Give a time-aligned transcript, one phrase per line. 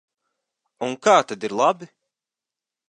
[0.87, 1.93] Un kā tad ir labi?